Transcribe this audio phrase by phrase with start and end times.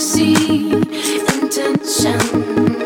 [0.00, 2.79] See intention.